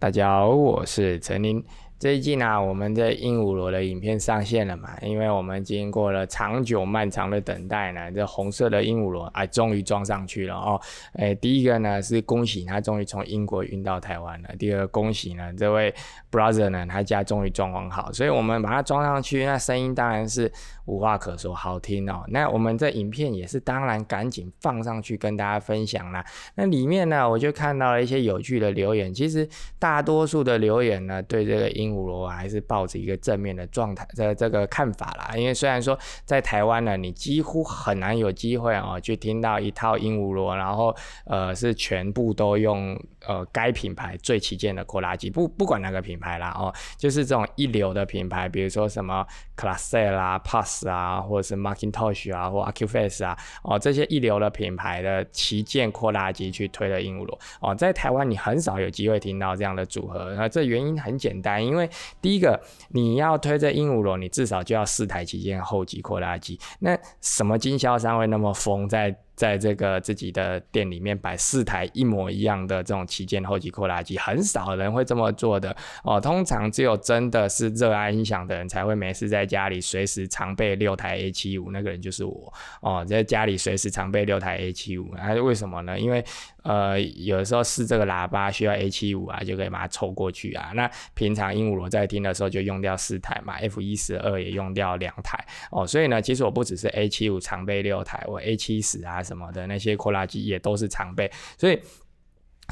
[0.00, 1.62] 大家好，我是陈林。
[2.00, 4.88] 最近呢，我们的鹦鹉螺的影片上线了嘛？
[5.02, 10.80] 因为我们经过了长久漫长的等待呢，这红色的鹦鹉螺啊，终于装上去了哦。
[11.12, 14.48] 哎，第一个呢是恭喜他终于从英国运到台湾了。
[14.58, 15.94] 第二恭喜呢，这位
[16.32, 20.50] brother 呢，他家终于装潢好，所以我们把它装上去，那声音当然是
[20.86, 22.24] 无话可说，好听哦。
[22.28, 26.24] 那我们这影片也是当然赶紧放上去跟大家分享啦。
[26.54, 29.46] 那里面呢，我就看到了一些有趣的留言，其实
[29.78, 40.94] 大多数的留言呢，对这个鹦鹦鹉螺还是抱着一个正面的状态的这个看法啦，因为虽然说在台湾呢，你几乎很难有机会哦去听到一套鹦鹉螺，然后
[41.24, 57.38] 呃是全部都用呃该品牌最旗舰的扩拉机，不不管哪个品牌啦哦，就是这种一流的品牌，比如说什么 Classe 啦、Pass 啊，或者是 Macintosh 啊，或 AcuFace 啊，哦这些一流的品牌的旗舰扩拉机去推的鹦鹉螺。
[57.60, 66.58] 哦，在台湾你很少有机会听到这样的组合，那这原因很简单，因为因为第一个，你要推这鹦鹉螺，你至少就要四台旗舰后级扩拉机。
[66.80, 69.16] 那什么经销商会那么疯在？
[69.40, 75.74] 在这个自己的店里面摆四台一模一样的这种旗舰后级扩拉机，很少人会这么做的
[76.04, 76.20] 哦。
[76.20, 85.14] 通常只有真的是热爱音响的人才会没事在家里随时常备六台 A 七五，那个人就是我哦，在家里随时常备六台 A 七五。
[85.16, 85.98] 那为什么呢？
[85.98, 86.22] 因为
[86.62, 90.72] 呃，有的时候试这个喇叭需要 A 七五啊，就可以把它凑过去啊。
[90.74, 95.86] 那平常鹦鹉螺在听的时候就用掉四台嘛，F 一十二也用掉两台哦。
[95.86, 99.22] 所以呢，其实我不只是 A 七五常备六台，我 A 七十啊。
[99.30, 101.78] 什么的那些扩拉机也都是常备，所以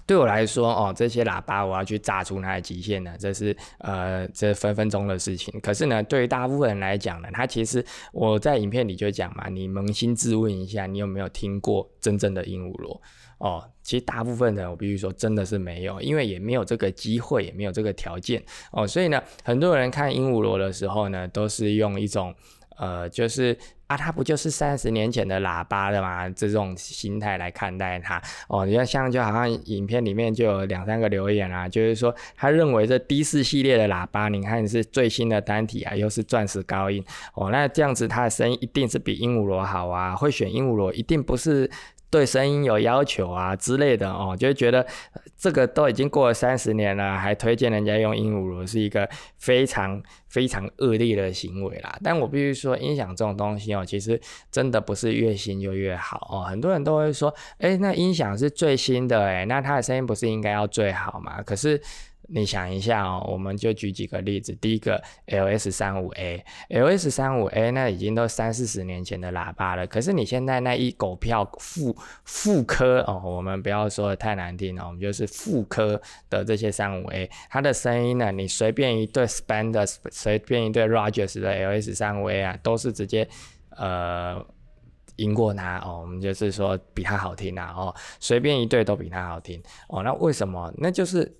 [0.04, 5.54] 对我来说哦，这些喇叭我要去炸出它的极限呢，这是呃这分分钟的事情。
[5.60, 13.00] 可是呢，对于大部分人来讲呢，它其实我在影片里就讲嘛，你扪心自问一下，你有没有听过真正的鹦鹉螺
[13.38, 13.70] 哦？
[13.84, 18.84] 其实大部分人我必须说真的是没有，因为也没有这个机会，也没有这个条件哦。
[18.84, 22.34] 所以呢，很多人看鹦鹉螺的时候呢，都是用一种
[22.76, 23.56] 呃就是。
[23.88, 26.28] 啊，它不就是三十年前的喇叭的吗？
[26.30, 37.04] 这种心态来看待它哦，你要像就好像影片里面就有两三个留言啊，就是说他认为这 D 四系列的喇叭，你看是最新的单体啊，又是钻石高音
[37.34, 41.70] 哦，那这样子它的声音一定是比鹦鹉螺好啊，会选鹦鹉螺一定不是。
[42.10, 44.86] 对声音有要求啊之类的哦，就觉得
[45.36, 51.98] 这个都已经过了三十年了，还推荐人家用鹦鹉螺，是一个非常非常恶劣的行为啦。
[52.02, 54.20] 但我必须说，音响这种东西哦，其实
[54.50, 56.48] 真的不是越新就越好哦。
[56.48, 61.42] 很多人都会说，哎，那音响是最新的，哎，那它的声音不是应该要最好吗？
[61.42, 61.80] 可是。
[62.30, 64.54] 你想一下哦，我们就举几个例子。
[64.56, 69.86] 第一个，L S 三五 A，L S 三五 A 那已经都三四十年前的喇叭了。
[69.86, 83.26] 可是你现在那一狗票复复刻哦，我们不要说的太难听哦，我们就是复刻的这些三五 A，它的声音呢，你随便一对 Spender，随便一对 Rogers 的 L S 三五 A 啊，都是直接
[83.70, 84.44] 呃
[85.16, 86.00] 赢过它哦。
[86.02, 90.02] 我们就是说比它好听啊哦，随便一对都比它好听哦。
[90.02, 90.70] 那为什么？
[90.76, 91.34] 那就是。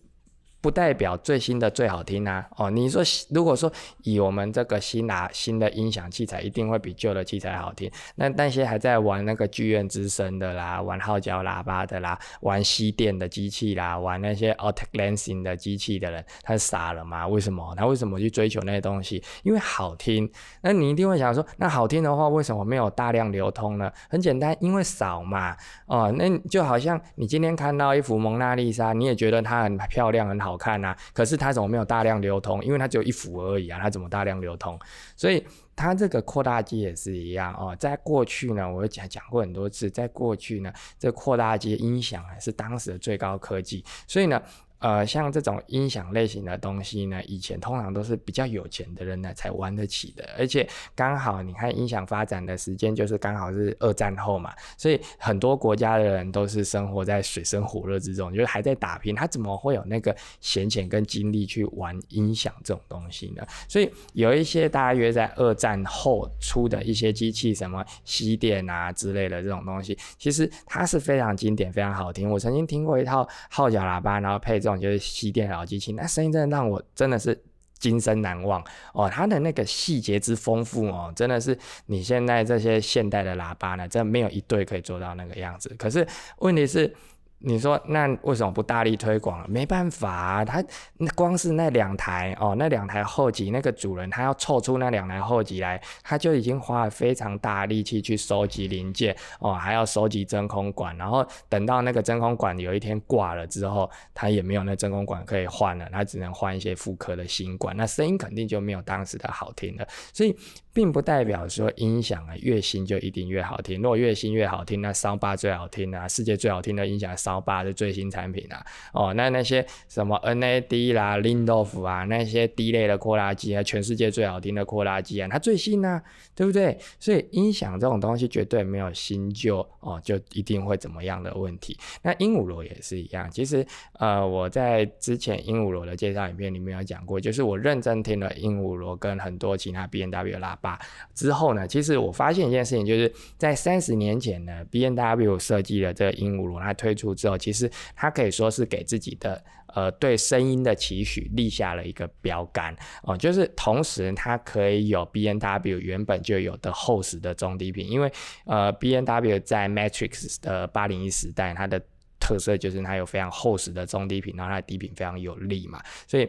[0.60, 2.44] 不代表最新的最好听啊！
[2.56, 7.88] 哦，你说如果说以我们这个新拿新的音响器材，一定会比旧的器材好听。
[8.16, 17.28] 那那些还在玩那个剧院之声的啦，玩号角喇叭的啦，玩吸电的机器啦，玩那些 a u t o lancing 的机器的人，他傻了吗？
[17.28, 17.72] 为什么？
[17.76, 19.22] 他为什么去追求那些东西？
[19.44, 20.28] 因为好听。
[20.62, 23.88] 那你一定会想说，那好听的话，为什么没有大量流通呢？
[24.10, 25.56] 很简单，因为少嘛。
[25.86, 30.47] 哦，那就好像你今天看到一幅蒙娜丽莎，你也觉得它很漂亮，很好。
[30.48, 32.64] 好看呐，可是它怎么没有大量流通？
[32.64, 34.78] 因为它只有一幅而已啊，它怎么大量流通？
[35.14, 37.76] 所以它这个扩大机也是一样哦。
[37.78, 44.41] 在过去呢，我讲讲过很多次，在过去呢，这扩大机音响还是当时的最高科技，所以呢。
[44.81, 63.42] 呃，像这种音响类型的东西呢，以前通常都是比较有钱的人呢才玩得起的，而且刚好你看音响发展的时间就是刚好是二战后嘛，所以很多国家的人都是生活在水深火热之中，就是还在打拼，他怎么会有那个闲钱跟精力去玩音响这种东西呢？
[63.69, 72.31] 所以有一些大约在二战后出的一些机器，什么西电啊之类的这种东西，其实它是非常经典、非常好听。
[72.31, 74.59] 我曾经听过一套号角喇叭，然后配。
[74.59, 77.41] 这种就是吸电老机器，那声音真的让我真的是
[77.78, 78.60] 今生难忘
[78.92, 79.09] 哦！
[79.09, 81.56] 它的那个细节之丰富哦，真的是
[81.86, 85.72] 你现在这些现代的喇叭呢，真的没有一对可以做到那个样子。
[85.78, 86.06] 可是
[86.38, 86.92] 问题是，
[87.40, 89.48] 你说那为什么不大力推广？
[89.48, 90.62] 没办法啊，他
[90.96, 110.36] 那光是那两台哦，那两台后级那个主人他要凑出那两台后级来，他就已经花了非常大力气去收集零件哦，还要收集真空管，然后等到那个真空管有一天挂了之后，他也没有那真空管可以换了，他只能换一些复刻的新管，那声音肯定就没有当时的好听了，所以。
[110.70, 113.82] 并不代表说音响啊越新就一定越好听。
[113.82, 118.65] 如果越新越好听，那烧八最好听啊，世界最好听的音响烧八的最新产品啊。
[118.95, 126.03] 哦，那那些什么 NAD 啦、Lindof 啊，那些 D 类的扩拉机啊，全世界最好听的扩拉机啊，它最新啊，
[126.34, 126.78] 对不对？
[126.98, 131.77] 所以音响这种东西绝对没有新旧哦，就一定会怎么样的问题。
[132.03, 133.31] 那鹦鹉螺也是一样。
[133.31, 133.66] 其实
[133.98, 140.78] 呃，我在之前鹦鹉螺的介绍影片里面有讲过，就是我认真听了鹦鹉螺跟很多其他 B N W 喇叭。
[141.15, 149.44] 之后呢，其实我发现一件事情，就是在三十年前呢，B N W 设计了这个鹦鹉螺，它推出之后，其实它可以说是给自己的
[149.74, 158.10] 呃对声音的期许立下了一个标杆哦，就是同时它可以有 B N W 原本就有的厚实的中低频，因为
[158.47, 161.82] 呃 B N W 在 Matrix 的八零一时代，它的
[162.20, 166.28] 特色就是它有非常厚实的中低频，然后它的低频非常有力嘛，所以。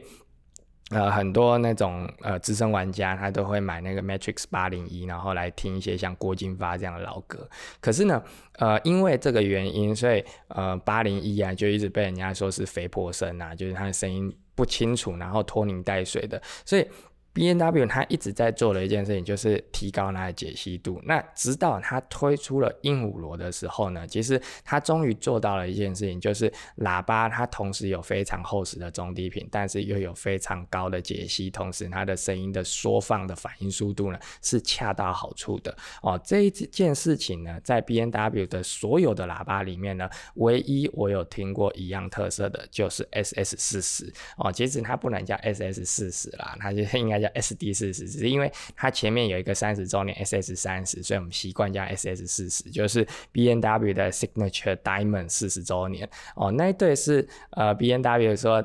[0.90, 7.48] 呃，很多那种呃资深玩家，他都会买那个 Matrix 八零一，然后来听一些像郭金发这样的老歌。
[7.80, 8.24] 可是呢，
[8.58, 16.88] 呃，因为这个原因，所以呃八零一啊，就一直被人家说是肥婆声啊，就是他的声音不清楚，然后拖泥带水的，所以。
[17.32, 21.00] B N W 它一直在做的一件事情就是提高它的解析度。
[21.06, 35.76] 那直到它推出了鹦鹉螺的时候呢，其实它终于做到了一件事情，就是喇叭它同时有非常厚实的中低频，但是又有非常高的解析，同时它的声音的缩放的反应速度呢是恰到好处的。
[36.02, 44.12] 哦，这一件事情呢，在 B N W 的所有的喇叭里面呢，唯一我有听过一样特色的就是 S S 四十。
[44.38, 47.19] 哦，其实它不能叫 S S 四十啦，它就应该。
[47.22, 55.30] 叫 S D 四十，只是因为它前面有一个三十周年 S S 三十，所以我们习惯叫 S S 四十，就是 B N W 的 Signature Diamond
[55.30, 56.52] 四十周年哦。
[56.52, 58.64] 那一对是呃 B N W 说。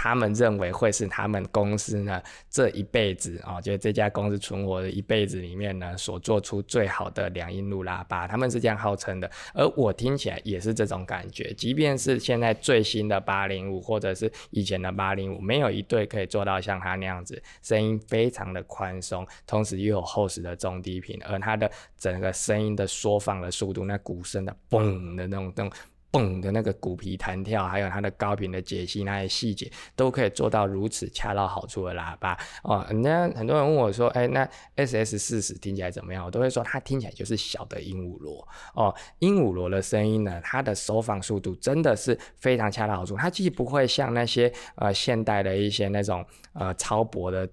[0.00, 9.28] 他们认为会是他们公司呢这一辈子啊，就这家公司存活的一辈子里面呢，所做出最好的两音路喇叭，他们是这样号称的。
[9.52, 21.68] 而我听起来也是这种感觉，即便是现在最新的八零五，或者是以前的八零五，没有一对可以做到像它那样子，声音非常的宽松，同时又有厚实的中低频，而它的
[21.98, 25.72] 整个声音的缩放的速度，那鼓声的嘣的那种那种。
[26.10, 32.86] 嘣的那个鼓皮弹跳，还有它的高频的解析那些细节，都可以做到如此恰到好处的喇叭哦。
[33.02, 38.94] 那很多人问我说：“哎，那 S S 四十听起来怎么样？”我都会说它听起来就是小的鹦鹉螺哦。
[39.18, 46.24] 鹦鹉螺的声音呢，它的收放速度真的是非常恰到好处，它既不会像那些呃现代的一些那种
[46.54, 47.48] 呃超薄的。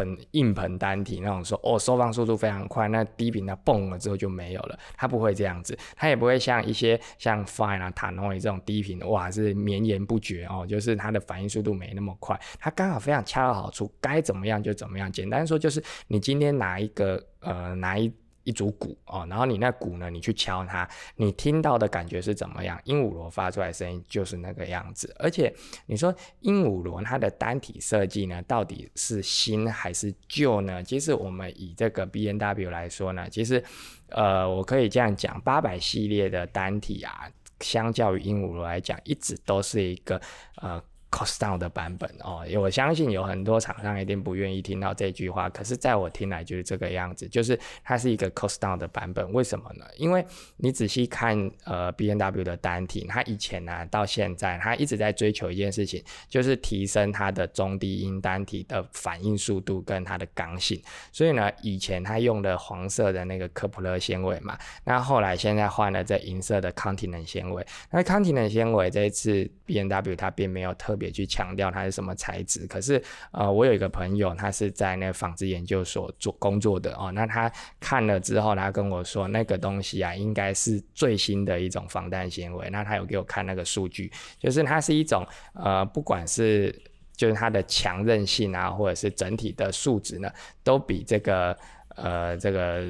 [0.00, 15.12] 盆硬盆单体那种说哦，收放速度非常快，那低频它蹦了之后就没有了，它不会这样子，它也不会像一些像 Fine 啊、Tanoi 这种低频哇是绵延不绝哦，就是它的反应速度没那么快，它刚好非常恰到好处，该怎么样就怎么样。
[15.12, 18.12] 简单说就是你今天拿一个呃拿一。
[18.44, 22.80] 一组鼓哦，然后你那鼓呢，你去敲它，你听到的感觉是怎么样？
[22.84, 25.14] 鹦鹉螺发出来声音就是那个样子。
[25.18, 25.54] 而且
[25.86, 30.82] 你说鹦鹉螺它的单体设计呢，到底是新还是旧呢？
[30.82, 33.62] 其实我们以这个 B N W 来说呢，其实
[34.08, 40.20] 呃，我可以这样讲，八百系列的单体啊，相较于鹦鹉螺来讲，一直都是一个
[40.56, 40.82] 呃。
[41.10, 49.30] Cost down 的版本哦，我相信有很多厂商一定不愿意听到这句话，可是在我听来就是这个样子，就是它是一个 cost down 的版本。
[49.32, 49.84] 为什么呢？
[49.96, 50.24] 因为
[50.56, 60.80] 你仔细看呃 B N W 的单体，它以前呢到现在，它一直在追求一件事情，就是提升它的中低音单体的反应速度跟它的刚性。
[61.10, 67.66] 所以呢，以前它用的黄色的那个科普勒纤维嘛，那后来现在换了这银色的 Continent 纤维。
[67.90, 73.02] 那 Continent 纤维这一次 B N W 它并没有特别去强调它是什么材质，可是
[73.32, 82.68] 呃，我有一个朋友，他是在那纺织研究所做工作的哦，那他看了之后，他跟我说那个东西啊，应该是最新的一种防弹纤维。
[82.68, 86.78] 那他有给我看那个数据，就是它是一种呃，不管是
[87.16, 90.30] 就是它的强韧性啊，或者是整体的数值呢，
[90.62, 91.56] 都比这个
[91.96, 92.84] 呃这个。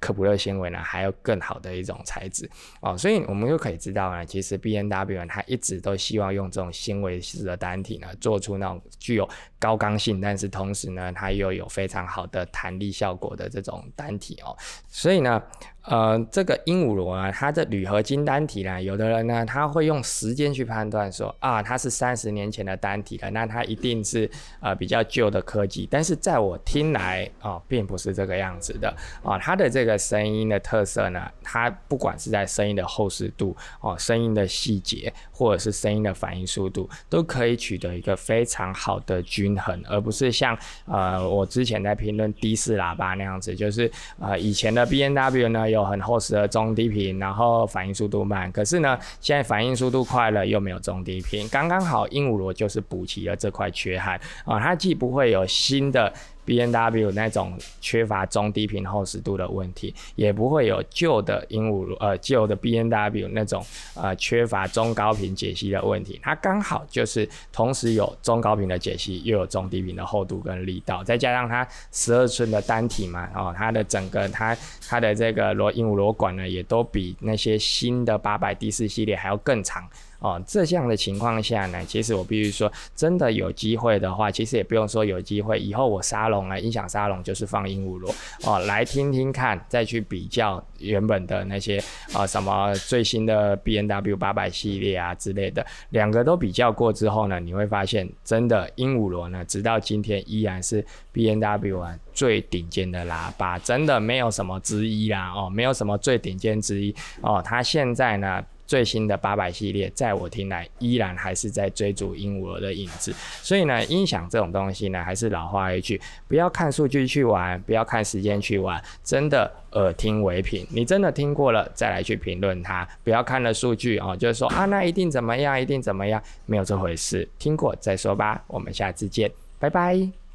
[0.00, 2.48] 科普勒纤维呢，还有更好的一种材质
[2.80, 9.28] 哦，所以我们又可以知道呢，其实 B N W 它一直都希望用这种纤维式的单体呢，做出那种具有
[9.58, 14.56] 高刚性，但是同时呢，它又有非常好的弹力效果的这种单体哦，
[14.88, 15.42] 所以呢。
[15.88, 24.30] 呃，这个鹦鹉螺啊，它的铝合金单体呢，有的人呢，他会用时间去判断说啊，它是三十年前的单体了，那它一定是
[24.60, 25.88] 呃比较旧的科技。
[25.90, 40.54] 但是在我听来啊，并不是这个样子的啊，它的这个声音的特色呢，它不管是在声音的厚实度哦，声音的细节，或者是声音的反应速度，都可以取得一个非常好的均衡，而不是像
[40.84, 43.90] 呃我之前在评论低式喇叭那样子，就是
[44.20, 56.12] 呃以前的 B N W 呢有有很厚实的中低频，然后反应速度慢，可是呢现在反应速度快了又没有中低频，刚刚好鹦鹉螺就是补齐了这块缺憾啊，它既不会有新的。
[56.48, 63.62] B N W 那种缺乏中低频厚实度的问题，也不会有旧的鹦鹉螺呃旧的 B N W 那种
[63.94, 66.18] 呃缺乏中高频解析的问题。
[66.22, 74.56] 它刚好就是同时有中高频的解析，又有中低频的厚度跟力道，再加上它十二寸的单体嘛，哦，它的整个它
[74.88, 79.86] 它的这个螺鹦鹉螺管呢，也都比那些新的八百 D 四系列还要更长。
[80.20, 88.12] 哦，这样的情况下呢，其实我必须说，真的有机会的话，其实也不用说有机会，以后我沙龙啊，音响沙龙就是放鹦鹉螺
[88.44, 91.80] 哦，来听听看，再去比较原本的那些
[92.12, 108.44] 啊什么最新的 B N W 八百系列啊之类的，两个都比较过之后呢，你会发现，真的鹦鹉螺呢，直到今天依然是 B N W 啊最顶尖的喇叭，真的没有什么之一啦哦，没有什么最顶尖之一哦，它现在呢。
[108.68, 113.12] 最新的八百系列，在我听来，依然还是在追逐鹦鹉螺的影子。
[113.42, 115.98] 所以呢，音响这种东西呢，还是老话一句，
[116.28, 120.66] 不要看数据去玩，不要看时间去玩，真的耳听为凭。
[120.70, 127.26] 你真的听过了，再来去评论它，不要看了数据哦，就是说啊，那一定怎么样，一定怎么样，没有这回事。
[127.38, 128.44] 听过再说吧。
[128.46, 130.27] 我们下次见，拜拜。